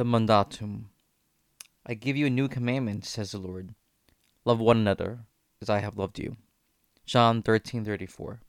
[0.00, 0.84] the mandatum.
[1.84, 3.74] I give you a new commandment, says the Lord.
[4.46, 5.26] Love one another
[5.60, 6.38] as I have loved you.
[7.04, 8.40] John 13:34.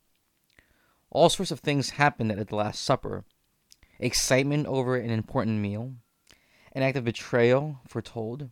[1.10, 3.26] All sorts of things happened at the Last Supper.
[4.00, 5.96] Excitement over an important meal,
[6.72, 8.50] an act of betrayal foretold,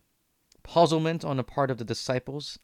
[0.62, 2.58] puzzlement on the part of the disciples,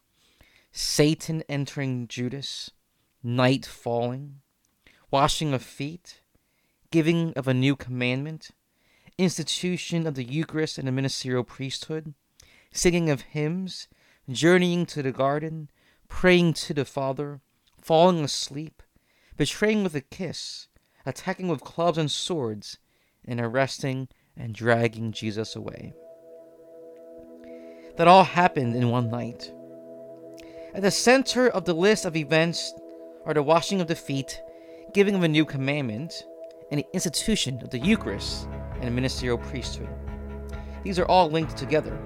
[0.70, 2.72] Satan entering Judas,
[3.22, 4.42] night falling,
[5.10, 6.20] washing of feet,
[6.90, 8.50] giving of a new commandment,
[9.18, 12.14] institution of the Eucharist and the ministerial priesthood,
[12.72, 13.88] singing of hymns,
[14.28, 15.70] journeying to the garden,
[16.08, 17.40] praying to the Father,
[17.80, 18.82] falling asleep,
[19.36, 20.68] betraying with a kiss,
[21.04, 22.78] attacking with clubs and swords,
[23.24, 25.94] and arresting and dragging Jesus away.
[27.96, 29.50] That all happened in one night.
[30.74, 32.74] At the center of the list of events
[33.24, 34.40] are the washing of the feet,
[34.92, 36.24] giving of a new commandment,
[36.70, 38.48] and the institution of the Eucharist
[38.80, 39.88] and ministerial priesthood.
[40.82, 41.98] These are all linked together.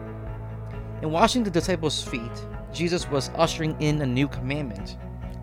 [1.03, 4.97] In washing the disciples' feet, Jesus was ushering in a new commandment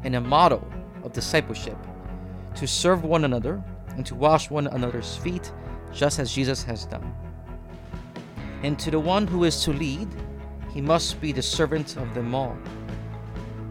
[0.04, 0.66] and a model
[1.04, 1.78] of discipleship
[2.56, 3.64] to serve one another
[3.96, 5.52] and to wash one another's feet
[5.94, 7.14] just as Jesus has done.
[8.64, 10.08] And to the one who is to lead,
[10.74, 12.58] he must be the servant of them all.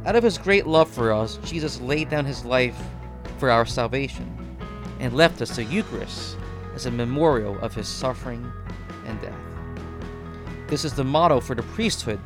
[0.05, 2.81] Out of his great love for us, Jesus laid down his life
[3.39, 4.57] for our salvation
[5.01, 6.37] and left us the Eucharist
[6.77, 8.53] as a memorial of his suffering
[9.07, 9.35] and death.
[10.69, 12.21] This is the motto for the priesthood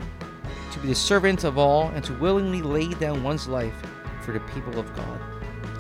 [0.73, 3.75] to be the servant of all and to willingly lay down one's life
[4.23, 5.21] for the people of God.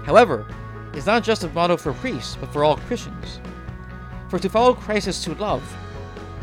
[0.06, 0.46] However,
[0.94, 3.40] it's not just a motto for priests, but for all Christians.
[4.28, 5.62] For to follow Christ is to love,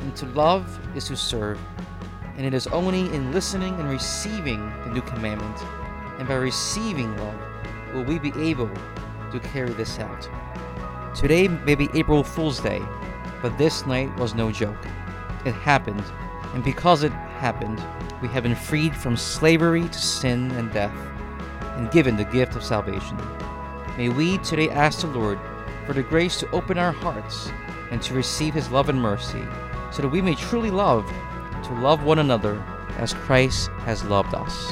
[0.01, 1.59] and to love is to serve.
[2.35, 5.57] And it is only in listening and receiving the new commandment,
[6.19, 7.39] and by receiving love,
[7.93, 8.69] will we be able
[9.31, 10.29] to carry this out.
[11.17, 12.79] Today may be April Fool's Day,
[13.41, 14.77] but this night was no joke.
[15.45, 16.03] It happened,
[16.53, 17.83] and because it happened,
[18.21, 20.95] we have been freed from slavery to sin and death,
[21.75, 23.17] and given the gift of salvation.
[23.97, 25.39] May we today ask the Lord
[25.87, 27.51] for the grace to open our hearts
[27.89, 29.43] and to receive His love and mercy,
[29.91, 31.03] so that we may truly love,
[31.63, 32.63] to love one another
[32.99, 34.71] as Christ has loved us.